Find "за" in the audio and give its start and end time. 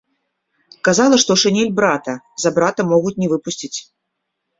2.45-2.49